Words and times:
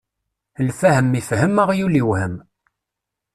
Lfahem 0.67 1.11
ifhem 1.19 1.55
aɣyul 1.63 1.93
iwhem. 2.01 2.35